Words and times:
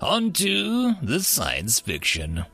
On 0.00 0.32
to 0.32 0.94
the 1.02 1.20
science 1.20 1.78
fiction. 1.78 2.46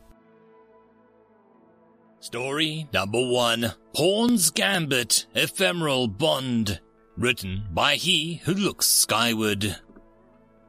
Story 2.18 2.88
number 2.92 3.24
one 3.24 3.72
Pawn's 3.94 4.50
Gambit 4.50 5.26
Ephemeral 5.32 6.08
Bond. 6.08 6.80
Written 7.16 7.68
by 7.70 7.94
he 7.94 8.42
who 8.44 8.52
looks 8.52 8.86
skyward. 8.86 9.76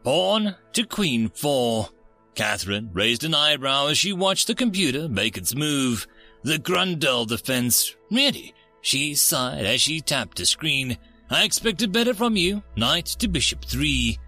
Pawn 0.03 0.55
to 0.73 0.85
Queen 0.85 1.29
4. 1.29 1.89
Catherine 2.35 2.91
raised 2.93 3.23
an 3.23 3.33
eyebrow 3.33 3.87
as 3.87 3.97
she 3.97 4.13
watched 4.13 4.45
the 4.45 4.53
computer 4.53 5.09
make 5.09 5.35
its 5.35 5.55
move. 5.55 6.05
The 6.43 6.59
Grundle 6.59 7.25
defense. 7.27 7.95
Really? 8.11 8.53
She 8.81 9.15
sighed 9.15 9.65
as 9.65 9.81
she 9.81 9.99
tapped 9.99 10.37
the 10.37 10.45
screen. 10.45 10.99
I 11.31 11.43
expected 11.43 11.91
better 11.91 12.13
from 12.13 12.35
you. 12.35 12.61
Knight 12.75 13.07
to 13.17 13.27
Bishop 13.27 13.65
3. 13.65 14.19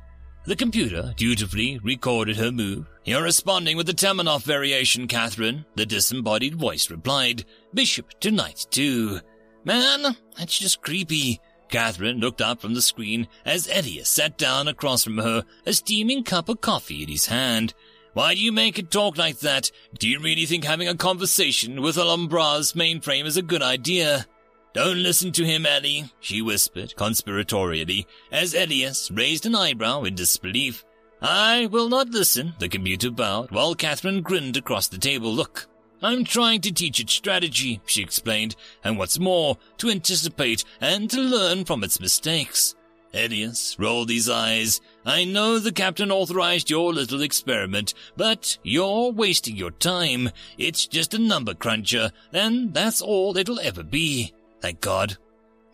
The 0.46 0.56
computer 0.56 1.14
dutifully 1.16 1.80
recorded 1.84 2.38
her 2.38 2.52
move. 2.52 2.88
You're 3.04 3.24
responding 3.24 3.78
with 3.78 3.86
the 3.86 3.94
Temenov 3.94 4.44
variation, 4.44 5.08
Catherine, 5.08 5.66
the 5.76 5.86
disembodied 5.86 6.56
voice 6.56 6.90
replied. 6.90 7.46
Bishop 7.74 8.20
to 8.22 8.32
knight 8.32 8.66
two. 8.72 9.20
Man, 9.64 10.16
that's 10.38 10.58
just 10.58 10.81
creepy. 10.81 11.40
Catherine 11.70 12.20
looked 12.20 12.42
up 12.42 12.62
from 12.62 12.73
the 12.73 12.81
screen 12.81 13.28
as 13.46 13.68
Elias 13.68 14.09
sat 14.09 14.38
down 14.38 14.68
across 14.68 15.04
from 15.04 15.18
her, 15.18 15.44
a 15.66 15.73
steaming 15.73 16.23
cup 16.23 16.50
of 16.50 16.62
coffee 16.62 17.03
in 17.03 17.09
his 17.09 17.28
hand. 17.28 17.76
Why 18.14 18.34
do 18.34 18.40
you 18.40 18.52
make 18.52 18.80
it 18.80 18.90
talk 18.90 19.18
like 19.18 19.40
that? 19.40 19.70
Do 20.00 20.09
you 20.09 20.20
really 20.20 20.48
think 20.48 20.64
having 20.64 20.88
a 20.88 20.96
conversation 20.96 21.81
with 21.81 21.98
Alhambra's 21.98 22.74
mainframe 22.74 23.26
is 23.26 23.38
a 23.38 23.44
good 23.44 23.62
idea? 23.62 24.26
Don't 24.73 25.02
listen 25.02 25.31
to 25.31 25.44
him, 25.44 25.66
Ellie, 25.66 26.12
she 26.20 26.42
whispered 26.42 26.94
conspiratorially, 26.95 28.06
as 28.31 28.53
Elias 28.53 29.09
raised 29.09 29.45
an 29.45 29.56
eyebrow 29.56 30.03
in 30.03 30.14
disbelief. 30.16 30.86
I 31.22 31.66
will 31.66 31.89
not 31.89 32.09
listen, 32.09 32.53
the 32.59 32.70
computer 32.70 33.09
bowed, 33.09 33.52
while 33.52 33.73
Catherine 33.73 34.22
grinned 34.22 34.58
across 34.58 34.88
the 34.88 35.00
table. 35.00 35.34
Look, 35.34 35.67
I'm 36.02 36.23
trying 36.23 36.62
to 36.62 36.72
teach 36.72 37.00
it 37.00 37.09
strategy, 37.09 37.81
she 37.86 38.02
explained, 38.02 38.56
and 38.84 38.97
what's 38.97 39.20
more, 39.20 39.58
to 39.80 39.90
anticipate 39.90 40.64
and 40.80 41.09
to 41.09 41.20
learn 41.20 41.66
from 41.66 41.84
its 41.84 42.00
mistakes. 42.00 42.75
Elias 43.14 43.75
rolled 43.80 44.09
his 44.09 44.30
eyes. 44.30 44.81
I 45.03 45.25
know 45.25 45.58
the 45.58 45.72
captain 45.72 46.12
authorized 46.12 46.70
your 46.70 46.94
little 46.94 47.23
experiment, 47.23 47.95
but 48.16 48.58
you're 48.64 49.12
wasting 49.12 49.56
your 49.56 49.72
time. 49.72 50.30
It's 50.59 50.86
just 50.86 51.16
a 51.16 51.20
number 51.20 51.56
cruncher, 51.56 52.12
and 52.31 52.72
that's 52.73 53.02
all 53.02 53.36
it'll 53.36 53.59
ever 53.59 53.84
be. 53.84 54.31
Thank 54.62 54.82
God. 54.82 55.18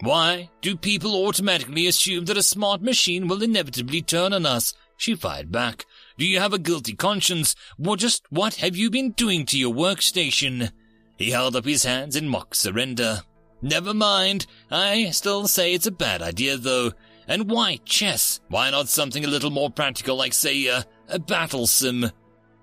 Why 0.02 0.50
do 0.62 0.76
people 0.76 1.16
automatically 1.26 1.88
assume 1.88 2.26
that 2.26 2.38
a 2.38 2.44
smart 2.44 2.82
machine 2.82 3.28
will 3.28 3.42
inevitably 3.42 4.02
turn 4.02 4.34
on 4.34 4.46
us? 4.46 4.74
She 4.98 5.16
fired 5.16 5.52
back. 5.52 5.86
Do 6.18 6.26
you 6.26 6.40
have 6.40 6.54
a 6.54 6.60
guilty 6.60 6.94
conscience? 6.94 7.56
Or 7.84 7.98
just 7.98 8.24
what 8.30 8.56
have 8.56 8.76
you 8.76 8.90
been 8.90 9.12
doing 9.12 9.46
to 9.48 9.58
your 9.58 9.74
workstation? 9.74 10.72
He 11.18 11.32
held 11.32 11.56
up 11.56 11.66
his 11.66 11.84
hands 11.84 12.16
in 12.16 12.28
mock 12.28 12.56
surrender. 12.56 13.22
Never 13.62 13.94
mind. 13.94 14.48
I 14.70 15.10
still 15.12 15.48
say 15.48 15.74
it's 15.74 15.88
a 15.88 15.92
bad 15.92 16.22
idea, 16.22 16.58
though. 16.58 16.92
And 17.28 17.50
why 17.50 17.80
chess? 17.86 18.40
Why 18.50 18.70
not 18.70 18.88
something 18.88 19.26
a 19.26 19.30
little 19.30 19.50
more 19.50 19.70
practical, 19.70 20.16
like, 20.18 20.34
say, 20.34 20.68
uh, 20.70 20.84
a, 21.10 21.16
a 21.16 21.20
battle 21.20 21.68
sim? 21.68 22.12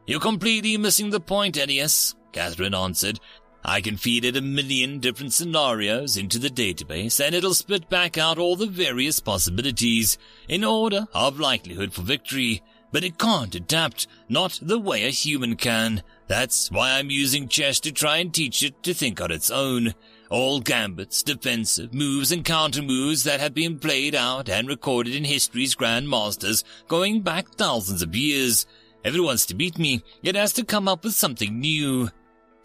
You're 0.07 0.21
completely 0.21 0.77
missing 0.77 1.11
the 1.11 1.21
point, 1.21 1.57
Elias, 1.57 2.15
Catherine 2.33 2.75
answered, 2.75 3.19
I 3.65 3.81
can 3.81 3.97
feed 3.97 4.25
it 4.25 4.37
a 4.37 4.43
million 4.43 4.99
different 4.99 5.33
scenarios 5.33 6.17
into 6.17 6.39
the 6.39 6.49
database 6.49 7.25
and 7.25 7.35
it'll 7.35 7.55
spit 7.55 7.89
back 7.89 8.19
out 8.19 8.39
all 8.39 8.57
the 8.57 8.67
various 8.67 9.21
possibilities 9.21 10.19
in 10.49 10.65
order 10.65 11.07
of 11.15 11.39
likelihood 11.39 11.93
for 11.93 12.03
victory. 12.03 12.63
But 12.91 13.05
it 13.05 13.19
can't 13.19 13.55
adapt, 13.55 14.07
not 14.29 14.59
the 14.61 14.79
way 14.79 15.05
a 15.05 15.11
human 15.11 15.57
can. 15.57 16.03
That's 16.27 16.71
why 16.71 16.99
I'm 16.99 17.09
using 17.09 17.49
chess 17.49 17.81
to 17.81 17.93
try 17.93 18.19
and 18.19 18.35
teach 18.35 18.63
it 18.63 18.83
to 18.83 18.93
think 18.93 19.21
on 19.21 19.31
its 19.31 19.51
own. 19.51 19.95
All 20.29 20.61
gambits, 20.61 21.23
defensive 21.23 21.95
moves 21.95 22.33
and 22.33 22.45
counter 22.45 22.83
moves 22.83 23.25
that 23.25 23.41
have 23.41 23.55
been 23.55 23.79
played 23.79 24.15
out 24.15 24.49
and 24.49 24.69
recorded 24.69 25.15
in 25.15 25.25
history's 25.25 25.75
grandmasters 25.75 26.65
going 26.89 27.23
back 27.23 27.49
thousands 27.51 28.03
of 28.03 28.17
years. 28.17 28.67
If 29.05 29.15
it 29.15 29.21
wants 29.21 29.47
to 29.47 29.55
beat 29.55 29.79
me, 29.79 30.03
it 30.23 30.35
has 30.35 30.53
to 30.55 30.65
come 30.65 30.89
up 30.89 31.05
with 31.05 31.15
something 31.15 31.61
new. 31.61 32.11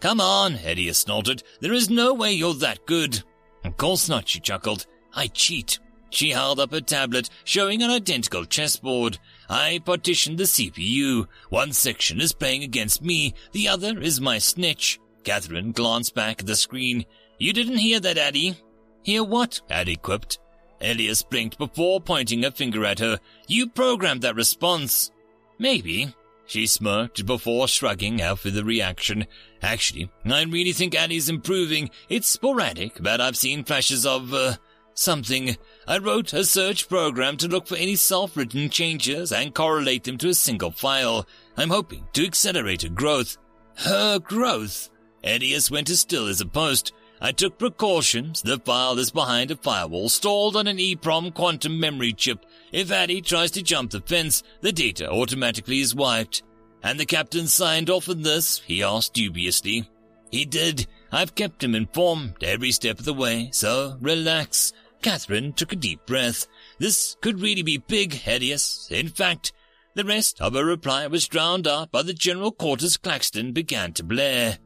Come 0.00 0.20
on, 0.20 0.56
Eddie 0.56 0.92
snorted. 0.92 1.42
There 1.60 1.72
is 1.72 1.90
no 1.90 2.14
way 2.14 2.32
you're 2.32 2.54
that 2.54 2.86
good. 2.86 3.22
Of 3.64 3.76
course 3.76 4.08
not, 4.08 4.28
she 4.28 4.40
chuckled. 4.40 4.86
I 5.14 5.26
cheat. 5.26 5.80
She 6.10 6.30
held 6.30 6.60
up 6.60 6.72
a 6.72 6.80
tablet 6.80 7.28
showing 7.44 7.82
an 7.82 7.90
identical 7.90 8.44
chessboard. 8.44 9.18
I 9.50 9.80
partitioned 9.84 10.38
the 10.38 10.44
CPU. 10.44 11.26
One 11.50 11.72
section 11.72 12.20
is 12.20 12.32
playing 12.32 12.62
against 12.62 13.02
me, 13.02 13.34
the 13.52 13.68
other 13.68 13.98
is 14.00 14.20
my 14.20 14.38
snitch. 14.38 15.00
Catherine 15.24 15.72
glanced 15.72 16.14
back 16.14 16.40
at 16.40 16.46
the 16.46 16.56
screen. 16.56 17.04
You 17.38 17.52
didn't 17.52 17.78
hear 17.78 18.00
that, 18.00 18.18
Addie? 18.18 18.56
Hear 19.02 19.24
what? 19.24 19.60
Addie 19.68 19.96
quipped. 19.96 20.38
Elias 20.80 21.22
blinked 21.22 21.58
before 21.58 22.00
pointing 22.00 22.44
a 22.44 22.50
finger 22.50 22.84
at 22.84 23.00
her. 23.00 23.18
You 23.46 23.68
programmed 23.68 24.22
that 24.22 24.36
response. 24.36 25.10
Maybe. 25.58 26.14
She 26.48 26.66
smirked 26.66 27.26
before 27.26 27.68
shrugging 27.68 28.22
after 28.22 28.50
the 28.50 28.64
reaction. 28.64 29.26
Actually, 29.60 30.10
I 30.24 30.42
really 30.44 30.72
think 30.72 30.94
Annie's 30.94 31.28
improving. 31.28 31.90
It's 32.08 32.26
sporadic, 32.26 33.02
but 33.02 33.20
I've 33.20 33.36
seen 33.36 33.64
flashes 33.64 34.06
of, 34.06 34.32
uh, 34.32 34.54
something. 34.94 35.58
I 35.86 35.98
wrote 35.98 36.32
a 36.32 36.44
search 36.44 36.88
program 36.88 37.36
to 37.36 37.48
look 37.48 37.66
for 37.66 37.76
any 37.76 37.96
self-written 37.96 38.70
changes 38.70 39.30
and 39.30 39.54
correlate 39.54 40.04
them 40.04 40.16
to 40.18 40.30
a 40.30 40.34
single 40.34 40.70
file. 40.70 41.26
I'm 41.58 41.68
hoping 41.68 42.08
to 42.14 42.24
accelerate 42.24 42.80
her 42.80 42.88
growth. 42.88 43.36
Her 43.76 44.18
growth? 44.18 44.88
Elias 45.22 45.70
went 45.70 45.90
as 45.90 46.00
still 46.00 46.28
as 46.28 46.40
a 46.40 46.46
post. 46.46 46.92
I 47.20 47.32
took 47.32 47.58
precautions. 47.58 48.40
The 48.40 48.58
file 48.58 48.98
is 48.98 49.10
behind 49.10 49.50
a 49.50 49.56
firewall, 49.56 50.08
stored 50.08 50.56
on 50.56 50.66
an 50.66 50.78
EEPROM 50.78 51.34
quantum 51.34 51.78
memory 51.78 52.12
chip. 52.12 52.46
If 52.72 52.90
Addie 52.90 53.22
tries 53.22 53.50
to 53.52 53.62
jump 53.62 53.90
the 53.90 54.00
fence, 54.00 54.42
the 54.60 54.72
data 54.72 55.10
automatically 55.10 55.80
is 55.80 55.94
wiped. 55.94 56.42
And 56.82 56.98
the 56.98 57.06
captain 57.06 57.46
signed 57.46 57.90
off 57.90 58.08
on 58.08 58.22
this? 58.22 58.60
he 58.60 58.82
asked 58.82 59.14
dubiously. 59.14 59.88
He 60.30 60.44
did. 60.44 60.86
I've 61.10 61.34
kept 61.34 61.64
him 61.64 61.74
informed 61.74 62.42
every 62.42 62.70
step 62.70 62.98
of 62.98 63.04
the 63.04 63.14
way, 63.14 63.48
so 63.52 63.96
relax. 64.00 64.72
Catherine 65.02 65.52
took 65.52 65.72
a 65.72 65.76
deep 65.76 66.04
breath. 66.06 66.46
This 66.78 67.16
could 67.20 67.40
really 67.40 67.62
be 67.62 67.78
big, 67.78 68.12
Hedius. 68.12 68.90
In 68.90 69.08
fact, 69.08 69.52
the 69.94 70.04
rest 70.04 70.40
of 70.40 70.54
her 70.54 70.64
reply 70.64 71.06
was 71.06 71.26
drowned 71.26 71.66
out 71.66 71.90
by 71.90 72.02
the 72.02 72.14
general 72.14 72.52
quarters 72.52 72.96
Claxton 72.96 73.52
began 73.52 73.92
to 73.94 74.04
blare. 74.04 74.58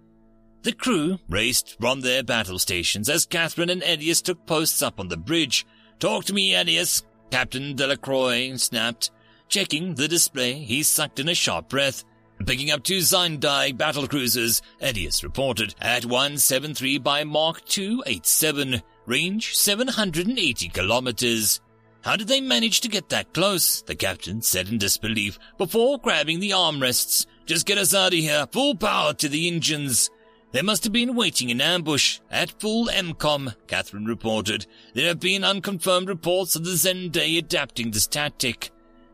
The 0.63 0.73
crew 0.73 1.19
raced 1.29 1.77
from 1.81 2.01
their 2.01 2.23
battle 2.23 2.59
stations 2.59 3.09
as 3.09 3.27
Catherine 3.27 3.71
and 3.71 3.83
Elias 3.83 4.23
took 4.23 4.47
posts 4.47 4.83
up 4.83 5.01
on 5.01 5.09
the 5.09 5.17
bridge. 5.17 5.67
Talk 5.99 6.25
to 6.27 6.33
me, 6.33 6.55
Elias, 6.55 7.03
Captain 7.33 7.75
Delacroix 7.75 8.59
snapped. 8.59 9.11
Checking 9.49 9.95
the 9.95 10.07
display, 10.07 10.53
he 10.53 10.83
sucked 10.83 11.19
in 11.19 11.31
a 11.31 11.35
sharp 11.35 11.71
breath. 11.71 12.05
Picking 12.45 12.71
up 12.71 12.83
two 12.83 12.99
Zindai 12.99 13.75
battle 13.75 14.07
cruisers, 14.07 14.61
Edius 14.83 15.23
reported, 15.23 15.75
at 15.81 16.05
173 16.05 16.99
by 16.99 17.25
Mark 17.25 17.65
287, 17.65 18.83
range 19.07 19.57
780 19.57 20.69
kilometers. 20.69 21.63
How 22.03 22.17
did 22.17 22.29
they 22.29 22.43
manage 22.43 22.83
to 22.83 22.89
get 22.89 23.09
that 23.09 23.33
close? 23.33 23.81
The 23.81 23.95
captain 23.95 24.43
said 24.43 24.69
in 24.69 24.77
disbelief 24.77 25.39
before 25.57 25.99
grabbing 25.99 26.39
the 26.41 26.51
armrests. 26.51 27.25
Just 27.47 27.65
get 27.65 27.79
us 27.79 27.95
out 27.95 28.13
of 28.13 28.19
here. 28.19 28.47
Full 28.53 28.75
power 28.75 29.15
to 29.15 29.29
the 29.31 29.49
engines. 29.49 30.11
They 30.53 30.63
must 30.63 30.85
have 30.85 30.93
been 30.93 31.17
waiting 31.17 31.49
in 31.49 31.63
ambush 31.63 32.21
at 32.31 32.61
full 32.61 32.89
EMCON, 32.89 33.55
Catherine 33.67 34.05
reported. 34.05 34.67
There 34.95 35.09
have 35.09 35.19
been 35.19 35.45
unconfirmed 35.45 36.09
reports 36.09 36.57
of 36.57 36.65
the 36.65 36.73
Zenday 36.73 37.39
adapting 37.39 37.91
this 37.91 38.07
tactic. 38.07 38.71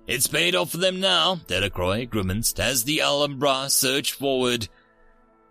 It's 0.08 0.26
paid 0.26 0.56
off 0.56 0.70
for 0.70 0.79
them 0.79 1.00
now, 1.00 1.37
Delacroix 1.46 2.06
grimaced 2.06 2.58
as 2.58 2.85
the 2.85 3.02
Alhambra 3.02 3.70
surged 3.70 4.14
forward. 4.14 4.69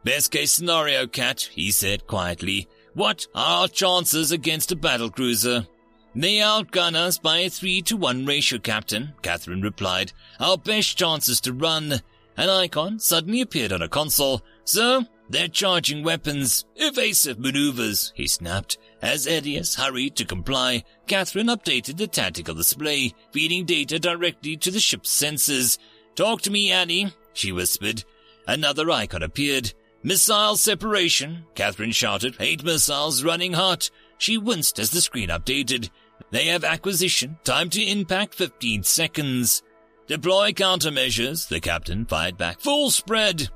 Best 0.04 0.32
case 0.32 0.52
scenario, 0.52 1.08
Cat, 1.08 1.50
he 1.54 1.72
said 1.72 2.06
quietly. 2.06 2.68
What 2.94 3.28
are 3.34 3.62
our 3.62 3.68
chances 3.68 4.32
against 4.32 4.72
a 4.72 4.76
battlecruiser? 4.76 5.68
They 6.16 6.38
outgun 6.38 6.96
us 6.96 7.18
by 7.18 7.40
a 7.40 7.50
three 7.50 7.82
to 7.84 7.96
one 7.96 8.26
ratio, 8.26 8.60
Captain, 8.60 9.14
Catherine 9.22 9.62
replied. 9.62 10.12
Our 10.40 10.58
best 10.58 10.98
chance 10.98 11.30
is 11.30 11.40
to 11.42 11.54
run. 11.54 12.02
an 12.38 12.50
icon 12.50 13.00
suddenly 13.00 13.42
appeared 13.42 13.72
on 13.72 13.82
a 13.82 13.88
console. 13.88 14.42
So, 14.64 15.06
they're 15.30 15.48
charging 15.48 16.04
weapons. 16.04 16.66
Evasive 16.76 17.40
maneuvers, 17.40 18.14
he 18.16 18.28
snapped. 18.28 18.78
As 19.02 19.28
Edius 19.28 19.76
hurried 19.76 20.16
to 20.16 20.26
comply, 20.26 20.84
Catherine 21.06 21.48
updated 21.48 21.98
the 21.98 22.08
tactical 22.08 22.56
display, 22.56 23.14
feeding 23.32 23.66
data 23.66 24.00
directly 24.00 24.56
to 24.58 24.72
the 24.72 24.80
ship's 24.80 25.16
sensors. 25.22 25.78
Talk 26.16 26.42
to 26.44 26.52
me, 26.52 26.72
Annie, 26.72 27.14
she 27.34 27.52
whispered. 27.52 28.04
Another 28.48 28.90
icon 28.90 29.24
appeared. 29.24 29.74
Missile 30.02 30.56
separation, 30.56 31.46
Catherine 31.56 31.92
shouted. 31.92 32.36
Eight 32.40 32.64
missiles 32.64 33.24
running 33.24 33.54
hot. 33.54 33.90
She 34.18 34.38
winced 34.38 34.80
as 34.80 34.92
the 34.92 35.02
screen 35.02 35.30
updated. 35.30 35.90
They 36.32 36.46
have 36.46 36.64
acquisition. 36.64 37.38
Time 37.44 37.70
to 37.72 37.84
impact 37.84 38.34
15 38.34 38.84
seconds. 38.84 39.64
Deploy 40.08 40.52
countermeasures, 40.54 41.50
the 41.50 41.60
captain 41.60 42.06
fired 42.06 42.38
back. 42.38 42.62
Full 42.62 42.90
spread. 42.90 43.50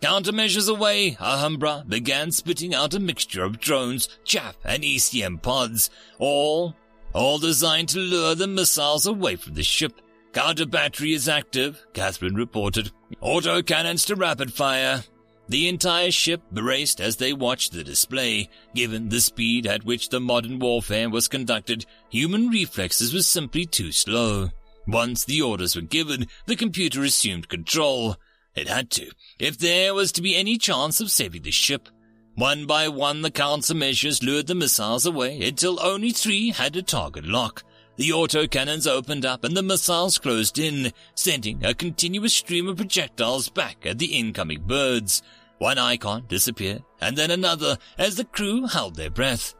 Countermeasures 0.00 0.68
away, 0.68 1.16
Alhambra 1.20 1.84
began 1.88 2.30
spitting 2.30 2.72
out 2.72 2.94
a 2.94 3.00
mixture 3.00 3.42
of 3.42 3.58
drones, 3.58 4.08
chaff, 4.24 4.56
and 4.64 4.84
ECM 4.84 5.42
pods, 5.42 5.90
all, 6.20 6.76
all 7.12 7.38
designed 7.38 7.88
to 7.88 7.98
lure 7.98 8.36
the 8.36 8.46
missiles 8.46 9.06
away 9.06 9.34
from 9.34 9.54
the 9.54 9.64
ship. 9.64 10.00
Counter 10.32 10.66
battery 10.66 11.14
is 11.14 11.28
active, 11.28 11.84
Catherine 11.94 12.36
reported. 12.36 12.92
Auto 13.20 13.60
cannons 13.60 14.04
to 14.04 14.14
rapid 14.14 14.52
fire. 14.52 15.02
The 15.48 15.66
entire 15.66 16.12
ship 16.12 16.42
braced 16.52 17.00
as 17.00 17.16
they 17.16 17.32
watched 17.32 17.72
the 17.72 17.82
display. 17.82 18.50
Given 18.74 19.08
the 19.08 19.20
speed 19.20 19.66
at 19.66 19.84
which 19.84 20.10
the 20.10 20.20
modern 20.20 20.60
warfare 20.60 21.08
was 21.10 21.26
conducted, 21.26 21.86
human 22.10 22.50
reflexes 22.50 23.14
were 23.14 23.22
simply 23.22 23.64
too 23.64 23.90
slow. 23.90 24.50
Once 24.86 25.24
the 25.24 25.42
orders 25.42 25.74
were 25.74 25.82
given, 25.82 26.26
the 26.46 26.56
computer 26.56 27.02
assumed 27.02 27.48
control. 27.48 28.16
It 28.54 28.68
had 28.68 28.90
to, 28.92 29.10
if 29.38 29.58
there 29.58 29.94
was 29.94 30.12
to 30.12 30.22
be 30.22 30.36
any 30.36 30.58
chance 30.58 31.00
of 31.00 31.10
saving 31.10 31.42
the 31.42 31.50
ship. 31.50 31.88
One 32.34 32.66
by 32.66 32.88
one, 32.88 33.22
the 33.22 33.30
countermeasures 33.30 34.22
lured 34.22 34.46
the 34.46 34.54
missiles 34.54 35.06
away 35.06 35.42
until 35.42 35.80
only 35.80 36.10
three 36.10 36.50
had 36.50 36.76
a 36.76 36.82
target 36.82 37.24
lock. 37.24 37.64
The 37.96 38.10
autocannons 38.10 38.86
opened 38.86 39.26
up 39.26 39.42
and 39.42 39.56
the 39.56 39.62
missiles 39.62 40.18
closed 40.18 40.58
in, 40.58 40.92
sending 41.16 41.64
a 41.64 41.74
continuous 41.74 42.34
stream 42.34 42.68
of 42.68 42.76
projectiles 42.76 43.48
back 43.48 43.84
at 43.84 43.98
the 43.98 44.16
incoming 44.16 44.62
birds. 44.62 45.20
One 45.58 45.78
icon 45.78 46.26
disappeared, 46.28 46.84
and 47.00 47.16
then 47.16 47.32
another 47.32 47.76
as 47.98 48.14
the 48.14 48.24
crew 48.24 48.68
held 48.68 48.94
their 48.94 49.10
breath. 49.10 49.54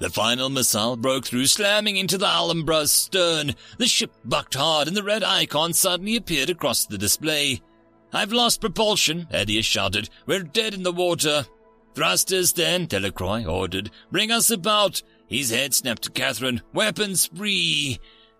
The 0.00 0.10
final 0.10 0.48
missile 0.48 0.96
broke 0.96 1.24
through, 1.24 1.46
slamming 1.46 1.96
into 1.96 2.18
the 2.18 2.26
Alhambra's 2.26 2.90
stern. 2.90 3.54
The 3.78 3.86
ship 3.86 4.12
bucked 4.24 4.54
hard, 4.54 4.88
and 4.88 4.96
the 4.96 5.04
red 5.04 5.22
icon 5.22 5.72
suddenly 5.72 6.16
appeared 6.16 6.50
across 6.50 6.86
the 6.86 6.98
display. 6.98 7.62
I've 8.14 8.32
lost 8.32 8.60
propulsion, 8.60 9.26
Edius 9.32 9.64
shouted. 9.64 10.08
We're 10.24 10.44
dead 10.44 10.72
in 10.72 10.84
the 10.84 10.92
water. 10.92 11.46
Thrusters, 11.94 12.54
then, 12.54 12.86
Delacroix 12.86 13.44
ordered. 13.44 13.90
Bring 14.12 14.30
us 14.30 14.50
about. 14.50 15.02
His 15.26 15.50
head 15.50 15.74
snapped 15.74 16.02
to 16.02 16.10
Catherine. 16.12 16.62
Weapons 16.72 17.26
free. 17.26 17.98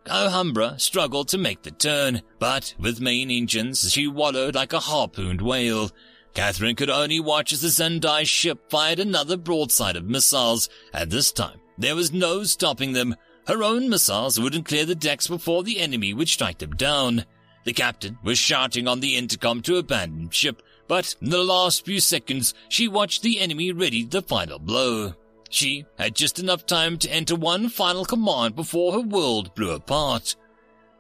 Alhambra 0.09 0.79
struggled 0.79 1.26
to 1.29 1.38
make 1.38 1.62
the 1.62 1.73
turn, 1.73 2.23
but 2.38 2.75
with 2.79 3.00
main 3.00 3.32
engines, 3.32 3.91
she 3.91 4.06
wallowed 4.06 4.55
like 4.55 4.73
a 4.73 4.79
harpooned 4.79 5.43
whale. 5.43 5.91
Catherine 6.35 6.77
could 6.77 6.91
only 6.91 7.19
watch 7.19 7.53
as 7.53 7.62
the 7.62 7.69
Zendai 7.69 8.27
ship 8.27 8.70
fired 8.70 9.00
another 9.00 9.37
broadside 9.37 9.97
of 9.97 10.05
missiles, 10.05 10.69
and 10.93 11.11
this 11.11 11.32
time 11.32 11.59
there 11.79 11.97
was 11.97 12.12
no 12.12 12.44
stopping 12.44 12.93
them. 12.93 13.17
Her 13.49 13.65
own 13.65 13.88
missiles 13.88 14.38
wouldn't 14.38 14.67
clear 14.67 14.85
the 14.85 14.94
decks 14.94 15.27
before 15.27 15.65
the 15.65 15.81
enemy 15.81 16.15
would 16.15 16.29
strike 16.29 16.59
them 16.59 16.77
down. 16.77 17.25
The 17.64 17.72
captain 17.72 18.19
was 18.22 18.38
shouting 18.38 18.87
on 18.87 19.00
the 19.00 19.16
intercom 19.16 19.62
to 19.62 19.76
abandon 19.76 20.31
ship, 20.31 20.62
but 20.87 21.14
in 21.20 21.31
the 21.31 21.43
last 21.43 21.84
few 21.84 22.00
seconds 22.00 22.55
she 22.69 22.88
watched 22.88 23.22
the 23.22 23.40
enemy 23.40 23.72
ready 23.72 24.05
the 24.05 24.22
final 24.22 24.58
blow. 24.58 25.14
She 25.50 25.87
had 25.99 26.14
just 26.14 26.38
enough 26.38 26.66
time 26.66 26.99
to 26.99 27.11
enter 27.11 27.37
one 27.37 27.69
final 27.69 28.05
command 28.05 28.56
before 28.56 28.93
her 28.93 29.00
world 29.00 29.55
blew 29.55 29.70
apart. 29.70 30.37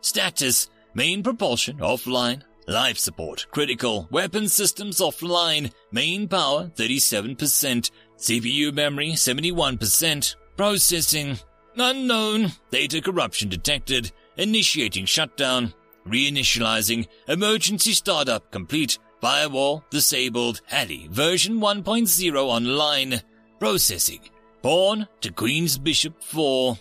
Status, 0.00 0.70
main 0.94 1.22
propulsion 1.22 1.78
offline, 1.78 2.42
Life 2.66 2.96
support, 2.96 3.46
critical, 3.50 4.08
weapon 4.10 4.48
systems 4.48 4.98
offline, 4.98 5.70
main 5.92 6.26
power 6.26 6.70
37%, 6.76 7.90
CPU 8.16 8.72
memory 8.72 9.10
71%, 9.10 10.36
processing, 10.56 11.38
unknown, 11.76 12.52
data 12.70 13.02
corruption 13.02 13.50
detected, 13.50 14.12
initiating 14.38 15.04
shutdown, 15.04 15.74
reinitializing, 16.06 17.06
emergency 17.28 17.92
startup 17.92 18.50
complete, 18.50 18.98
firewall 19.20 19.84
disabled, 19.90 20.60
Halley 20.66 21.08
version 21.10 21.60
1.0 21.60 22.36
online, 22.36 23.20
processing, 23.58 24.20
Pawn 24.62 25.08
to 25.20 25.32
Queen's 25.32 25.78
Bishop 25.78 26.22
4. 26.22 26.78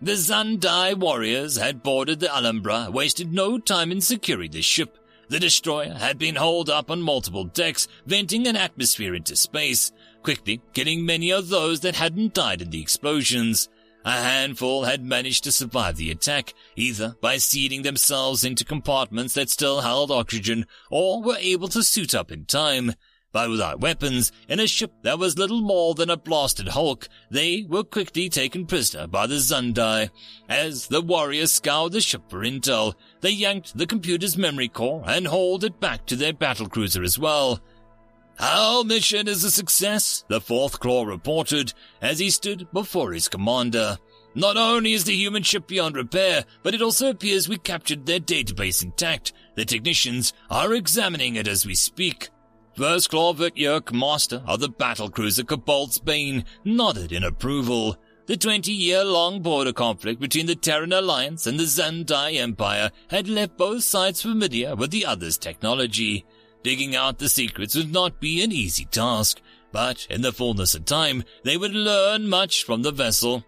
The 0.00 0.12
Zandai 0.12 0.94
warriors 0.94 1.56
had 1.56 1.82
boarded 1.82 2.20
the 2.20 2.34
Alhambra, 2.34 2.88
wasted 2.90 3.32
no 3.32 3.58
time 3.58 3.92
in 3.92 4.00
securing 4.00 4.50
the 4.50 4.62
ship, 4.62 4.98
the 5.32 5.40
destroyer 5.40 5.94
had 5.94 6.18
been 6.18 6.34
holed 6.34 6.68
up 6.68 6.90
on 6.90 7.00
multiple 7.00 7.44
decks, 7.44 7.88
venting 8.04 8.46
an 8.46 8.54
atmosphere 8.54 9.14
into 9.14 9.34
space, 9.34 9.90
quickly 10.22 10.60
killing 10.74 11.06
many 11.06 11.30
of 11.30 11.48
those 11.48 11.80
that 11.80 11.96
hadn't 11.96 12.34
died 12.34 12.60
in 12.60 12.68
the 12.68 12.82
explosions. 12.82 13.70
A 14.04 14.10
handful 14.10 14.84
had 14.84 15.04
managed 15.04 15.44
to 15.44 15.52
survive 15.52 15.96
the 15.96 16.10
attack, 16.10 16.54
either 16.74 17.16
by 17.20 17.36
seeding 17.36 17.82
themselves 17.82 18.44
into 18.44 18.64
compartments 18.64 19.34
that 19.34 19.50
still 19.50 19.80
held 19.80 20.10
oxygen, 20.10 20.66
or 20.90 21.22
were 21.22 21.36
able 21.38 21.68
to 21.68 21.82
suit 21.84 22.14
up 22.14 22.32
in 22.32 22.44
time. 22.44 22.94
But 23.32 23.48
without 23.48 23.80
weapons, 23.80 24.30
in 24.46 24.60
a 24.60 24.66
ship 24.66 24.92
that 25.02 25.18
was 25.18 25.38
little 25.38 25.62
more 25.62 25.94
than 25.94 26.10
a 26.10 26.18
blasted 26.18 26.68
hulk, 26.68 27.08
they 27.30 27.64
were 27.66 27.82
quickly 27.82 28.28
taken 28.28 28.66
prisoner 28.66 29.06
by 29.06 29.26
the 29.26 29.36
Zundai. 29.36 30.10
As 30.50 30.88
the 30.88 31.00
warriors 31.00 31.50
scoured 31.50 31.92
the 31.92 32.02
ship 32.02 32.22
for 32.28 32.40
intel, 32.40 32.94
they 33.22 33.30
yanked 33.30 33.78
the 33.78 33.86
computer's 33.86 34.36
memory 34.36 34.68
core 34.68 35.02
and 35.06 35.26
hauled 35.26 35.64
it 35.64 35.80
back 35.80 36.04
to 36.06 36.16
their 36.16 36.34
battlecruiser 36.34 37.02
as 37.02 37.18
well. 37.18 37.62
Our 38.40 38.82
mission 38.84 39.28
is 39.28 39.44
a 39.44 39.50
success, 39.50 40.24
the 40.28 40.40
fourth 40.40 40.80
claw 40.80 41.04
reported 41.04 41.72
as 42.00 42.18
he 42.18 42.30
stood 42.30 42.66
before 42.72 43.12
his 43.12 43.28
commander. 43.28 43.98
Not 44.34 44.56
only 44.56 44.94
is 44.94 45.04
the 45.04 45.14
human 45.14 45.42
ship 45.42 45.66
beyond 45.66 45.94
repair, 45.94 46.44
but 46.62 46.74
it 46.74 46.82
also 46.82 47.10
appears 47.10 47.48
we 47.48 47.58
captured 47.58 48.06
their 48.06 48.20
database 48.20 48.82
intact. 48.82 49.32
The 49.54 49.64
technicians 49.64 50.32
are 50.50 50.72
examining 50.72 51.36
it 51.36 51.46
as 51.46 51.66
we 51.66 51.74
speak. 51.74 52.30
First 52.74 53.10
Claw 53.10 53.34
Yerk, 53.54 53.92
master 53.92 54.42
of 54.46 54.60
the 54.60 54.70
battlecruiser 54.70 55.46
Cobalt's 55.46 55.98
Bane, 55.98 56.46
nodded 56.64 57.12
in 57.12 57.22
approval. 57.22 57.98
The 58.26 58.38
20-year-long 58.38 59.42
border 59.42 59.74
conflict 59.74 60.20
between 60.20 60.46
the 60.46 60.54
Terran 60.54 60.92
Alliance 60.92 61.46
and 61.46 61.60
the 61.60 61.64
Zandai 61.64 62.36
Empire 62.36 62.90
had 63.08 63.28
left 63.28 63.58
both 63.58 63.82
sides 63.82 64.22
familiar 64.22 64.74
with 64.74 64.90
the 64.90 65.04
other's 65.04 65.36
technology. 65.36 66.24
Digging 66.62 66.94
out 66.94 67.18
the 67.18 67.28
secrets 67.28 67.74
would 67.74 67.92
not 67.92 68.20
be 68.20 68.42
an 68.42 68.52
easy 68.52 68.84
task, 68.84 69.40
but 69.72 70.06
in 70.08 70.22
the 70.22 70.32
fullness 70.32 70.74
of 70.74 70.84
time, 70.84 71.24
they 71.42 71.56
would 71.56 71.74
learn 71.74 72.28
much 72.28 72.64
from 72.64 72.82
the 72.82 72.92
vessel. 72.92 73.44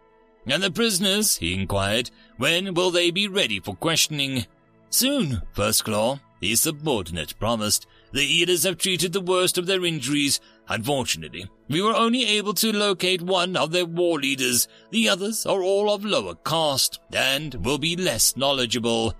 And 0.47 0.63
the 0.63 0.71
prisoners, 0.71 1.37
he 1.37 1.55
inquired, 1.55 2.11
when 2.37 2.75
will 2.75 2.91
they 2.91 3.11
be 3.11 3.29
ready 3.29 3.61
for 3.61 3.77
questioning? 3.77 4.47
Soon, 4.91 5.43
First 5.53 5.85
Claw, 5.85 6.21
his 6.41 6.61
subordinate 6.61 7.39
promised, 7.39 7.87
the 8.13 8.25
Eaters 8.25 8.65
have 8.65 8.79
treated 8.79 9.13
the 9.13 9.21
worst 9.21 9.59
of 9.59 9.67
their 9.67 9.85
injuries. 9.85 10.41
Unfortunately, 10.69 11.51
we 11.69 11.83
were 11.83 11.95
only 11.95 12.25
able 12.27 12.55
to 12.55 12.73
locate 12.73 13.23
one 13.23 13.57
of 13.57 13.73
their 13.73 13.87
war 13.87 14.21
leaders. 14.21 14.69
The 14.91 15.09
others 15.09 15.47
are 15.47 15.63
all 15.63 15.93
of 15.93 16.05
lower 16.05 16.35
caste 16.35 17.01
and 17.13 17.55
will 17.65 17.79
be 17.79 17.97
less 17.97 18.37
knowledgeable. 18.37 19.15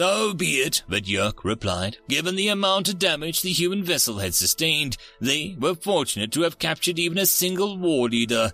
So 0.00 0.32
be 0.32 0.62
it, 0.62 0.82
but 0.88 1.06
Yerk 1.06 1.44
replied. 1.44 1.98
Given 2.08 2.34
the 2.34 2.48
amount 2.48 2.88
of 2.88 2.98
damage 2.98 3.42
the 3.42 3.52
human 3.52 3.84
vessel 3.84 4.16
had 4.16 4.32
sustained, 4.34 4.96
they 5.20 5.58
were 5.60 5.74
fortunate 5.74 6.32
to 6.32 6.40
have 6.40 6.58
captured 6.58 6.98
even 6.98 7.18
a 7.18 7.26
single 7.26 7.76
war 7.76 8.08
leader. 8.08 8.52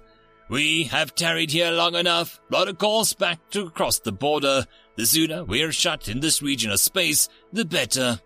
We 0.49 0.83
have 0.91 1.15
tarried 1.15 1.53
here 1.53 1.71
long 1.71 1.95
enough. 1.95 2.41
Plot 2.51 2.67
a 2.67 2.75
course 2.75 3.13
back 3.13 3.39
to 3.51 3.71
cross 3.71 4.01
the 4.01 4.11
border. 4.11 4.67
The 4.97 5.07
sooner 5.07 5.45
we 5.45 5.63
are 5.63 5.71
shut 5.71 6.09
in 6.09 6.19
this 6.19 6.43
region 6.43 6.73
of 6.73 6.81
space, 6.81 7.29
the 7.53 7.65
better. 7.65 8.21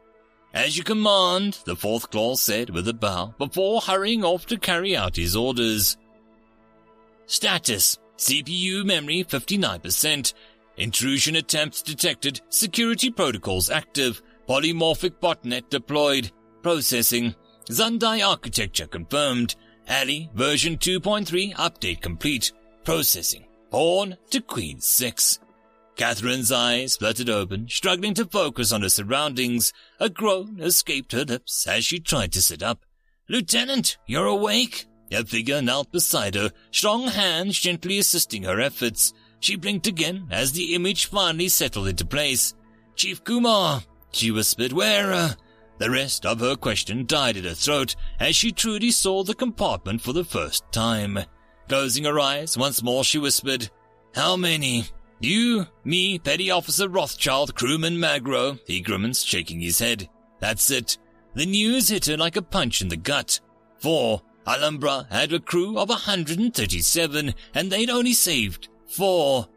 As 0.54 0.78
you 0.78 0.82
command, 0.82 1.58
the 1.66 1.76
fourth 1.76 2.10
claw 2.10 2.36
said 2.36 2.70
with 2.70 2.88
a 2.88 2.94
bow, 2.94 3.34
before 3.36 3.82
hurrying 3.82 4.24
off 4.24 4.46
to 4.46 4.56
carry 4.56 4.96
out 4.96 5.16
his 5.16 5.36
orders. 5.36 5.98
Status 7.26 7.98
CPU 8.20 8.84
memory 8.84 9.24
59%. 9.24 10.34
Intrusion 10.76 11.36
attempts 11.36 11.82
detected. 11.82 12.40
Security 12.48 13.10
protocols 13.10 13.70
active. 13.70 14.22
Polymorphic 14.48 15.20
botnet 15.20 15.68
deployed. 15.70 16.30
Processing. 16.62 17.34
Zundai 17.70 18.26
architecture 18.26 18.86
confirmed. 18.86 19.56
Alley 19.86 20.30
version 20.34 20.76
2.3 20.76 21.54
update 21.54 22.00
complete. 22.00 22.52
Processing. 22.84 23.46
Pawn 23.70 24.16
to 24.30 24.40
Queen 24.40 24.80
6. 24.80 25.38
Catherine's 25.96 26.50
eyes 26.50 26.96
fluttered 26.96 27.28
open, 27.28 27.68
struggling 27.68 28.14
to 28.14 28.24
focus 28.24 28.72
on 28.72 28.82
her 28.82 28.88
surroundings. 28.88 29.72
A 29.98 30.08
groan 30.08 30.58
escaped 30.60 31.12
her 31.12 31.24
lips 31.24 31.66
as 31.66 31.84
she 31.84 32.00
tried 32.00 32.32
to 32.32 32.42
sit 32.42 32.62
up. 32.62 32.86
Lieutenant, 33.28 33.98
you're 34.06 34.26
awake? 34.26 34.86
A 35.12 35.24
figure 35.24 35.60
knelt 35.60 35.92
beside 35.92 36.36
her, 36.36 36.52
strong 36.70 37.08
hands 37.08 37.58
gently 37.58 37.98
assisting 37.98 38.44
her 38.44 38.60
efforts. 38.60 39.12
She 39.40 39.56
blinked 39.56 39.87
again 39.87 40.28
as 40.30 40.52
the 40.52 40.75
image 40.75 41.06
finally 41.06 41.49
settled 41.49 41.88
into 41.88 42.04
place. 42.04 42.54
Chief 42.94 43.25
Kumar, 43.25 43.82
she 44.12 44.30
whispered, 44.30 44.73
where, 44.73 45.12
uh... 45.12 45.32
The 45.78 45.90
rest 45.90 46.26
of 46.26 46.40
her 46.40 46.56
question 46.56 47.06
died 47.06 47.38
in 47.38 47.44
her 47.44 47.54
throat 47.54 47.97
as 48.20 48.37
she 48.37 48.52
truly 48.52 48.90
saw 48.90 49.25
the 49.25 49.35
compartment 49.35 50.02
for 50.02 50.12
the 50.12 50.25
first 50.25 50.70
time. 50.73 51.18
Closing 51.68 52.04
her 52.04 52.20
eyes 52.20 52.59
once 52.59 52.82
more, 52.82 53.02
she 53.02 53.18
whispered, 53.18 53.70
How 54.14 54.37
many? 54.37 54.85
You, 55.20 55.66
me, 55.85 56.18
Petty 56.18 56.50
Officer 56.50 56.87
Rothschild, 56.87 57.54
Crewman 57.54 57.99
Magro, 57.99 58.59
he 58.66 58.82
grimaced, 58.82 59.26
shaking 59.26 59.61
his 59.61 59.78
head. 59.78 60.06
That's 60.38 60.70
it. 60.70 60.99
The 61.35 61.47
news 61.47 61.88
hit 61.88 62.06
her 62.06 62.16
like 62.18 62.37
a 62.37 62.42
punch 62.42 62.82
in 62.82 62.88
the 62.88 62.97
gut. 62.99 63.40
Four. 63.78 64.20
Alhambra 64.47 65.06
had 65.11 65.32
a 65.32 65.40
crew 65.40 65.78
of 65.78 65.88
137, 65.88 67.35
and 67.54 67.73
they'd 67.73 67.88
only 67.88 68.12
saved 68.12 68.68
four. 68.90 69.49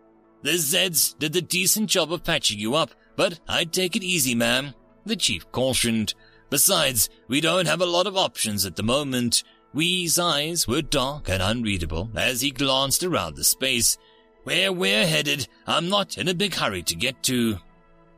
The 0.42 0.52
Zeds 0.52 1.18
did 1.18 1.36
a 1.36 1.42
decent 1.42 1.90
job 1.90 2.12
of 2.12 2.24
patching 2.24 2.60
you 2.60 2.76
up, 2.76 2.92
but 3.16 3.40
I'd 3.48 3.74
take 3.74 3.96
it 3.96 4.04
easy, 4.04 4.36
ma'am, 4.36 4.74
the 5.06 5.16
chief 5.16 5.50
cautioned. 5.52 6.14
Besides, 6.50 7.10
we 7.28 7.42
don't 7.42 7.68
have 7.68 7.82
a 7.82 7.86
lot 7.86 8.08
of 8.08 8.18
options 8.18 8.66
at 8.66 8.76
the 8.76 8.84
moment. 8.84 9.44
Wee's 9.74 10.20
eyes 10.20 10.68
were 10.68 10.82
dark 10.82 11.30
and 11.30 11.42
unreadable 11.42 12.12
as 12.16 12.42
he 12.42 12.52
glanced 12.52 13.04
around 13.04 13.36
the 13.36 13.44
space. 13.44 13.98
Where 14.44 14.72
we're 14.72 15.08
headed, 15.08 15.48
I'm 15.66 15.90
not 15.90 16.18
in 16.18 16.28
a 16.28 16.34
big 16.34 16.54
hurry 16.54 16.84
to 16.84 16.96
get 16.96 17.24
to. 17.24 17.58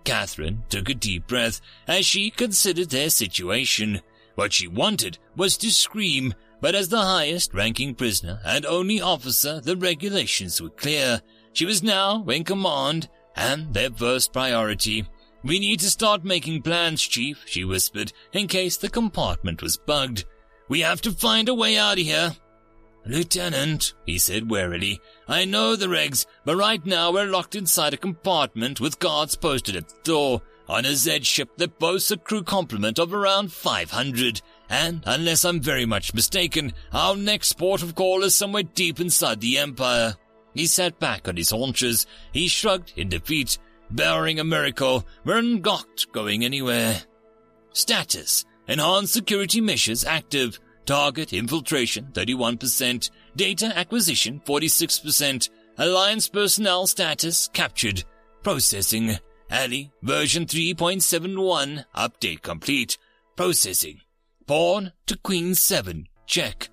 Catherine 0.04 0.64
took 0.70 0.90
a 0.90 0.94
deep 0.94 1.28
breath 1.28 1.62
as 1.88 2.06
she 2.06 2.30
considered 2.30 2.90
their 2.90 3.10
situation. 3.10 4.02
What 4.36 4.54
she 4.54 4.68
wanted 4.68 5.18
was 5.36 5.56
to 5.58 5.72
scream, 5.72 6.34
but 6.66 6.74
as 6.74 6.90
the 6.90 7.00
highest 7.00 7.54
ranking 7.54 7.94
prisoner 7.94 8.40
and 8.44 8.66
only 8.66 9.00
officer, 9.00 9.62
the 9.62 9.78
regulations 9.78 10.60
were 10.60 10.72
clear. 10.72 11.22
She 11.54 11.64
was 11.64 11.84
now 11.84 12.26
in 12.26 12.44
command 12.44 13.08
and 13.36 13.72
their 13.72 13.92
first 13.92 14.34
priority. 14.34 15.08
We 15.44 15.60
need 15.60 15.80
to 15.82 15.92
start 15.92 16.26
making 16.26 16.64
plans, 16.64 17.04
Chief, 17.04 17.44
she 17.46 17.64
whispered, 17.64 18.14
in 18.34 18.48
case 18.48 18.78
the 18.78 18.90
compartment 18.90 19.62
was 19.62 19.78
bugged. 19.78 20.26
We 20.68 20.80
have 20.80 21.02
to 21.02 21.12
find 21.12 21.50
a 21.50 21.54
way 21.54 21.78
out 21.78 22.00
of 22.00 22.04
here. 22.04 22.36
Lieutenant, 23.06 23.94
he 24.08 24.18
said 24.18 24.50
warily, 24.50 25.00
I 25.28 25.46
know 25.46 25.76
the 25.76 25.86
regs, 25.86 26.26
but 26.46 26.56
right 26.56 26.84
now 26.84 27.12
we're 27.12 27.28
locked 27.28 27.54
inside 27.54 27.94
a 27.94 27.98
compartment 27.98 28.82
with 28.82 28.98
guards 28.98 29.36
posted 29.36 29.76
at 29.76 29.90
the 29.90 29.96
door 30.04 30.42
on 30.68 30.86
a 30.86 30.96
Z 30.96 31.22
ship 31.22 31.58
that 31.58 31.78
boasts 31.78 32.10
a 32.10 32.18
crew 32.18 32.42
complement 32.42 32.98
of 32.98 33.14
around 33.14 33.54
500. 33.54 34.42
And, 34.70 35.04
unless 35.06 35.46
I'm 35.46 35.60
very 35.60 35.86
much 35.86 36.14
mistaken, 36.14 36.74
our 36.92 37.16
next 37.16 37.54
port 37.54 37.84
of 37.84 37.96
call 37.96 38.24
is 38.24 38.34
somewhere 38.36 38.64
deep 38.64 39.00
inside 39.00 39.42
the 39.42 39.58
Empire. 39.60 40.16
He 40.54 40.66
sat 40.68 41.00
back 41.00 41.28
on 41.28 41.36
his 41.36 41.52
haunches. 41.52 42.08
He 42.32 42.48
shrugged 42.48 42.94
in 42.96 43.10
defeat. 43.10 43.58
Bearing 43.92 44.40
a 44.40 44.44
miracle, 44.44 45.06
we're 45.24 45.42
not 45.42 46.06
going 46.12 46.44
anywhere. 46.44 47.02
Status. 47.74 48.46
Enhanced 48.68 49.14
security 49.14 49.62
measures 49.62 50.06
active. 50.06 50.60
Target 50.86 51.34
infiltration 51.34 52.08
31%. 52.14 53.10
Data 53.36 53.78
acquisition 53.78 54.42
46%. 54.46 55.50
Alliance 55.78 56.30
personnel 56.30 56.88
status 56.88 57.50
captured. 57.54 58.04
Processing. 58.42 59.18
Ali 59.52 59.92
version 60.02 60.46
3.71 60.46 61.86
update 61.96 62.42
complete. 62.42 62.98
Processing. 63.36 64.02
Pawn 64.48 64.92
to 65.08 65.18
Queen 65.18 65.56
7. 65.56 66.08
Check. 66.28 66.70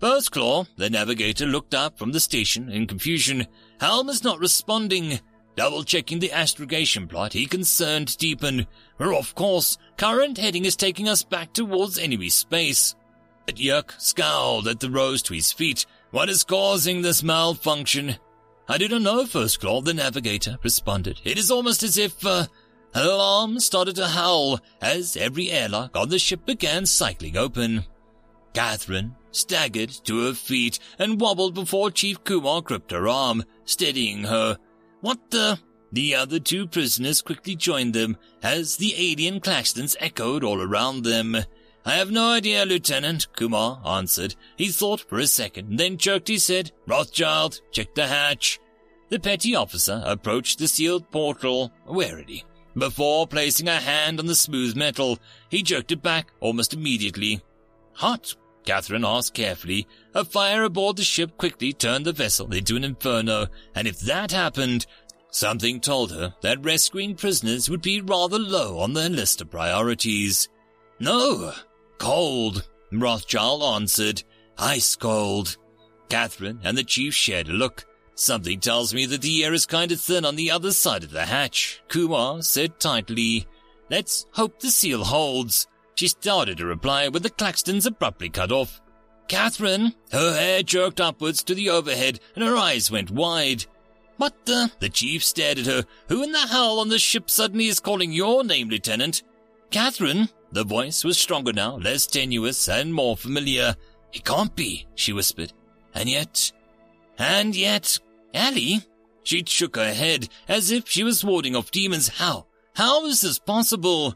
First 0.00 0.32
Claw, 0.32 0.64
the 0.76 0.90
navigator 0.90 1.46
looked 1.46 1.72
up 1.72 1.96
from 1.96 2.10
the 2.10 2.18
station 2.18 2.68
in 2.70 2.88
confusion. 2.88 3.46
Helm 3.80 4.08
is 4.08 4.24
not 4.24 4.40
responding. 4.40 5.20
Double 5.54 5.84
checking 5.84 6.18
the 6.18 6.32
astrogation 6.32 7.06
plot, 7.06 7.32
he 7.32 7.46
concerned 7.46 8.18
deepened. 8.18 8.66
We're 8.98 9.14
off 9.14 9.32
course. 9.36 9.78
Current 9.96 10.38
heading 10.38 10.64
is 10.64 10.74
taking 10.74 11.08
us 11.08 11.22
back 11.22 11.52
towards 11.52 12.00
enemy 12.00 12.30
space. 12.30 12.96
But 13.46 13.60
Yerk 13.60 13.94
scowled 13.98 14.66
at 14.66 14.80
the 14.80 14.90
rose 14.90 15.22
to 15.22 15.34
his 15.34 15.52
feet. 15.52 15.86
What 16.10 16.28
is 16.28 16.42
causing 16.42 17.02
this 17.02 17.22
malfunction? 17.22 18.16
I 18.68 18.76
do 18.76 18.88
not 18.88 19.02
know, 19.02 19.24
First 19.24 19.60
Claw, 19.60 19.82
the 19.82 19.94
navigator 19.94 20.58
responded. 20.64 21.20
It 21.24 21.38
is 21.38 21.50
almost 21.50 21.84
as 21.84 21.96
if, 21.96 22.26
uh, 22.26 22.46
alarm 22.94 23.60
started 23.60 23.96
to 23.96 24.08
howl 24.08 24.60
as 24.80 25.16
every 25.16 25.50
airlock 25.50 25.96
on 25.96 26.08
the 26.08 26.18
ship 26.18 26.44
began 26.46 26.86
cycling 26.86 27.36
open. 27.36 27.84
Catherine 28.54 29.14
staggered 29.30 29.90
to 30.04 30.26
her 30.26 30.34
feet 30.34 30.78
and 30.98 31.20
wobbled 31.20 31.54
before 31.54 31.90
Chief 31.90 32.22
Kumar 32.24 32.62
gripped 32.62 32.90
her 32.90 33.06
arm, 33.06 33.44
steadying 33.64 34.24
her. 34.24 34.58
What 35.00 35.30
the? 35.30 35.58
The 35.92 36.14
other 36.14 36.38
two 36.38 36.66
prisoners 36.66 37.22
quickly 37.22 37.56
joined 37.56 37.94
them 37.94 38.16
as 38.42 38.76
the 38.76 38.94
alien 38.96 39.40
claxtons 39.40 39.96
echoed 40.00 40.44
all 40.44 40.60
around 40.60 41.04
them. 41.04 41.36
I 41.84 41.94
have 41.94 42.10
no 42.10 42.32
idea, 42.32 42.66
Lieutenant, 42.66 43.32
Kumar 43.34 43.80
answered. 43.86 44.34
He 44.56 44.68
thought 44.68 45.00
for 45.00 45.18
a 45.18 45.26
second, 45.26 45.78
then 45.78 45.96
jerked 45.96 46.28
his 46.28 46.46
head. 46.46 46.72
Rothschild, 46.86 47.62
check 47.70 47.94
the 47.94 48.06
hatch. 48.06 48.60
The 49.08 49.18
petty 49.18 49.54
officer 49.54 50.02
approached 50.04 50.58
the 50.58 50.68
sealed 50.68 51.10
portal 51.10 51.72
warily. 51.86 52.44
Before 52.78 53.26
placing 53.26 53.66
a 53.66 53.80
hand 53.80 54.20
on 54.20 54.26
the 54.26 54.36
smooth 54.36 54.76
metal, 54.76 55.18
he 55.50 55.62
jerked 55.62 55.90
it 55.90 56.00
back 56.02 56.32
almost 56.40 56.72
immediately. 56.72 57.42
Hot? 57.94 58.34
Catherine 58.64 59.04
asked 59.04 59.34
carefully. 59.34 59.88
A 60.14 60.24
fire 60.24 60.62
aboard 60.62 60.96
the 60.96 61.02
ship 61.02 61.36
quickly 61.38 61.72
turned 61.72 62.04
the 62.04 62.12
vessel 62.12 62.52
into 62.52 62.76
an 62.76 62.84
inferno, 62.84 63.46
and 63.74 63.88
if 63.88 63.98
that 64.00 64.30
happened, 64.30 64.86
something 65.30 65.80
told 65.80 66.12
her 66.12 66.34
that 66.42 66.64
rescuing 66.64 67.16
prisoners 67.16 67.68
would 67.68 67.82
be 67.82 68.00
rather 68.00 68.38
low 68.38 68.78
on 68.78 68.92
their 68.92 69.08
list 69.08 69.40
of 69.40 69.50
priorities. 69.50 70.48
No, 71.00 71.52
cold, 71.98 72.68
Rothschild 72.92 73.62
answered. 73.62 74.22
Ice 74.56 74.94
cold. 74.94 75.56
Catherine 76.08 76.60
and 76.62 76.76
the 76.76 76.84
chief 76.84 77.14
shared 77.14 77.48
a 77.48 77.52
look. 77.52 77.84
Something 78.18 78.58
tells 78.58 78.92
me 78.92 79.06
that 79.06 79.22
the 79.22 79.44
air 79.44 79.52
is 79.52 79.64
kind 79.64 79.92
of 79.92 80.00
thin 80.00 80.24
on 80.24 80.34
the 80.34 80.50
other 80.50 80.72
side 80.72 81.04
of 81.04 81.12
the 81.12 81.26
hatch, 81.26 81.80
Kumar 81.86 82.42
said 82.42 82.80
tightly. 82.80 83.46
Let's 83.90 84.26
hope 84.32 84.58
the 84.58 84.72
seal 84.72 85.04
holds. 85.04 85.68
She 85.94 86.08
started 86.08 86.58
to 86.58 86.66
reply, 86.66 87.10
but 87.10 87.22
the 87.22 87.30
claxtons 87.30 87.86
abruptly 87.86 88.28
cut 88.28 88.50
off. 88.50 88.82
Catherine! 89.28 89.94
Her 90.10 90.36
hair 90.36 90.64
jerked 90.64 91.00
upwards 91.00 91.44
to 91.44 91.54
the 91.54 91.70
overhead, 91.70 92.18
and 92.34 92.42
her 92.42 92.56
eyes 92.56 92.90
went 92.90 93.12
wide. 93.12 93.66
What 94.16 94.34
the? 94.46 94.54
Uh, 94.54 94.68
the 94.80 94.88
chief 94.88 95.22
stared 95.22 95.60
at 95.60 95.66
her. 95.66 95.84
Who 96.08 96.24
in 96.24 96.32
the 96.32 96.40
hell 96.40 96.80
on 96.80 96.88
the 96.88 96.98
ship 96.98 97.30
suddenly 97.30 97.68
is 97.68 97.78
calling 97.78 98.10
your 98.10 98.42
name, 98.42 98.68
Lieutenant? 98.68 99.22
Catherine? 99.70 100.28
The 100.50 100.64
voice 100.64 101.04
was 101.04 101.18
stronger 101.18 101.52
now, 101.52 101.76
less 101.76 102.04
tenuous, 102.04 102.68
and 102.68 102.92
more 102.92 103.16
familiar. 103.16 103.76
It 104.12 104.24
can't 104.24 104.56
be, 104.56 104.88
she 104.96 105.12
whispered. 105.12 105.52
And 105.94 106.08
yet... 106.08 106.50
And 107.16 107.54
yet... 107.54 108.00
Ali? 108.34 108.82
She 109.22 109.44
shook 109.46 109.76
her 109.76 109.92
head 109.92 110.28
as 110.48 110.70
if 110.70 110.88
she 110.88 111.04
was 111.04 111.24
warding 111.24 111.54
off 111.54 111.70
demons. 111.70 112.08
How? 112.08 112.46
How 112.74 113.04
is 113.06 113.20
this 113.20 113.38
possible? 113.38 114.14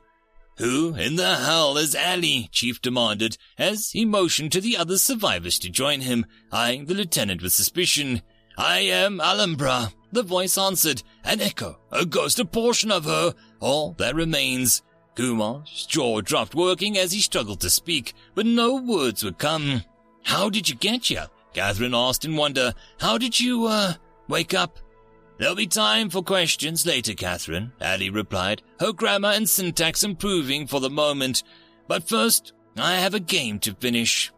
Who 0.59 0.95
in 0.95 1.17
the 1.17 1.37
hell 1.37 1.77
is 1.77 1.97
Ali? 1.97 2.49
Chief 2.53 2.81
demanded 2.81 3.37
as 3.59 3.91
he 3.91 4.05
motioned 4.05 4.53
to 4.53 4.61
the 4.61 4.77
other 4.77 4.99
survivors 4.99 5.59
to 5.61 5.71
join 5.71 6.03
him, 6.03 6.27
eyeing 6.51 6.85
the 6.85 6.95
lieutenant 6.95 7.43
with 7.43 7.53
suspicion. 7.53 8.23
I 8.57 8.81
am 8.81 9.21
Alhambra, 9.21 9.93
the 10.13 10.23
voice 10.23 10.59
answered. 10.59 11.03
An 11.25 11.41
echo, 11.41 11.79
a 11.91 12.05
ghost, 12.05 12.39
a 12.39 12.45
portion 12.45 12.93
of 12.93 13.05
her, 13.05 13.35
all 13.61 13.93
that 13.99 14.15
remains. 14.15 14.83
Kumar's 15.17 15.87
jaw 15.87 16.21
dropped 16.21 16.55
working 16.55 16.97
as 16.97 17.13
he 17.13 17.21
struggled 17.21 17.61
to 17.61 17.71
speak, 17.71 18.15
but 18.35 18.47
no 18.47 18.77
words 18.77 19.25
would 19.25 19.39
come. 19.39 19.83
How 20.25 20.49
did 20.49 20.69
you 20.69 20.75
get 20.75 21.07
here? 21.07 21.29
Catherine 21.55 21.95
asked 21.95 22.25
in 22.25 22.37
wonder. 22.37 22.75
How 22.99 23.19
did 23.19 23.39
you, 23.39 23.67
uh, 23.67 23.95
wake 24.29 24.55
up? 24.55 24.79
There'll 25.39 25.55
be 25.57 25.67
time 25.67 26.11
for 26.11 26.23
questions 26.23 26.87
later, 26.87 27.15
Catherine, 27.15 27.73
Ali 27.81 28.11
replied, 28.11 28.63
her 28.79 28.93
grammar 28.93 29.31
and 29.31 29.49
syntax 29.49 30.05
improving 30.05 30.67
for 30.67 30.81
the 30.81 30.91
moment. 30.91 31.43
But 31.89 32.09
first, 32.09 32.53
I 32.77 32.97
have 32.97 33.15
a 33.15 33.21
game 33.21 33.59
to 33.61 33.75
finish. 33.75 34.31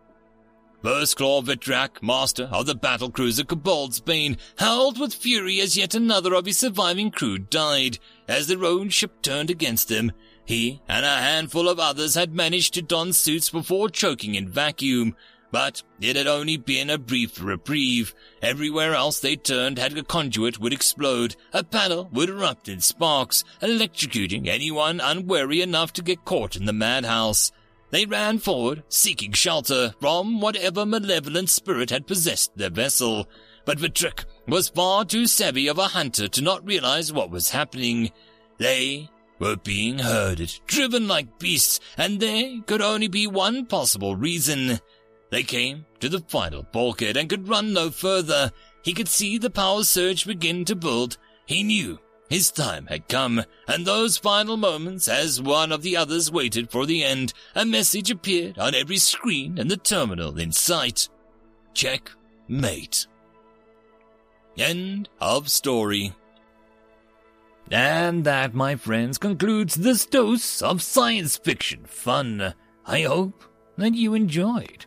First 0.83 1.17
Claw 1.17 1.41
Vitrak, 1.41 2.03
master 2.03 2.45
of 2.53 2.67
the 2.67 2.75
battle 2.75 3.11
cruiser 3.11 3.45
Kobold's 3.45 4.01
Bane, 4.01 4.37
howled 4.59 5.01
with 5.01 5.15
fury 5.15 5.61
as 5.61 5.77
yet 5.77 5.95
another 5.95 6.35
of 6.35 6.45
his 6.45 6.59
surviving 6.59 7.11
crew 7.11 7.39
died, 7.39 7.99
as 8.29 8.47
their 8.47 8.65
own 8.65 8.91
ship 8.91 9.23
turned 9.23 9.51
against 9.51 9.89
them. 9.89 10.13
He 10.45 10.83
and 10.87 11.07
a 11.07 11.09
handful 11.09 11.71
of 11.71 11.79
others 11.79 12.17
had 12.17 12.35
managed 12.35 12.75
to 12.75 12.83
don 12.83 13.15
suits 13.15 13.49
before 13.49 13.89
choking 13.89 14.35
in 14.35 14.49
vacuum, 14.49 15.17
But 15.55 15.85
it 16.01 16.17
had 16.17 16.27
only 16.27 16.57
been 16.57 16.91
a 16.91 16.99
brief 16.99 17.41
reprieve. 17.41 18.13
Everywhere 18.43 18.93
else 18.93 19.21
they 19.21 19.37
turned 19.37 19.79
had 19.79 19.97
a 19.97 20.03
conduit 20.03 20.59
would 20.59 20.73
explode, 20.73 21.37
a 21.53 21.63
panel 21.63 22.09
would 22.13 22.29
erupt 22.29 22.69
in 22.69 22.81
sparks, 22.81 23.45
electrocuting 23.63 24.49
anyone 24.49 24.99
unwary 24.99 25.63
enough 25.63 25.93
to 25.93 26.03
get 26.03 26.25
caught 26.25 26.57
in 26.57 26.65
the 26.65 26.73
madhouse. 26.73 27.53
They 27.93 28.05
ran 28.05 28.41
forward, 28.41 28.83
seeking 28.89 29.31
shelter 29.31 29.95
from 30.01 30.41
whatever 30.41 30.85
malevolent 30.85 31.51
spirit 31.51 31.91
had 31.91 32.09
possessed 32.09 32.57
their 32.57 32.71
vessel. 32.71 33.29
But 33.65 33.79
Vitrick 33.79 34.25
was 34.49 34.71
far 34.71 35.05
too 35.05 35.29
savvy 35.29 35.69
of 35.69 35.79
a 35.79 35.85
hunter 35.85 36.27
to 36.27 36.43
not 36.43 36.67
realize 36.67 37.13
what 37.13 37.31
was 37.31 37.51
happening. 37.51 38.11
They 38.59 39.09
were 39.39 39.55
being 39.55 40.01
herded, 40.01 40.59
driven 40.67 41.07
like 41.07 41.39
beasts, 41.39 41.79
and 41.97 42.19
there 42.19 42.61
could 42.67 42.83
only 42.83 43.07
be 43.07 43.29
one 43.29 43.67
possible 43.67 44.17
reason. 44.17 44.81
They 45.31 45.43
came 45.43 45.87
to 46.01 46.09
the 46.09 46.21
final 46.21 46.63
bulkhead 46.63 47.17
and 47.17 47.29
could 47.29 47.49
run 47.49 47.73
no 47.73 47.91
further. 47.91 48.53
He 48.83 48.93
could 48.93 49.09
see 49.09 49.39
the 49.39 49.51
power 49.51 49.85
surge 49.85 50.27
begin 50.27 50.65
to 50.67 50.77
build. 50.77 51.19
He 51.47 51.63
knew 51.63 51.99
his 52.29 52.51
time 52.51 52.87
had 52.87 53.09
come, 53.09 53.45
and 53.69 53.87
those 53.87 54.17
final 54.17 54.57
moments, 54.57 55.09
as 55.09 55.43
one 55.43 55.73
of 55.73 55.83
the 55.83 55.97
others 55.97 56.33
waited 56.33 56.71
for 56.71 56.87
the 56.87 57.05
end, 57.05 57.33
a 57.55 57.65
message 57.65 58.11
appeared 58.11 58.59
on 58.59 58.75
every 58.75 58.97
screen 58.97 59.59
and 59.59 59.71
the 59.71 59.77
terminal 59.77 60.39
in 60.39 60.51
sight. 60.51 61.09
Check 61.75 62.11
mate. 62.49 63.07
End 64.57 65.09
of 65.21 65.51
story. 65.51 66.13
And 67.71 68.25
that, 68.25 68.55
my 68.55 68.77
friends, 68.77 69.19
concludes 69.19 69.75
this 69.75 70.07
dose 70.07 70.63
of 70.63 70.83
science 70.83 71.37
fiction 71.37 71.85
fun. 71.87 72.55
I 72.87 73.03
hope 73.03 73.45
that 73.77 73.95
you 73.95 74.15
enjoyed. 74.15 74.87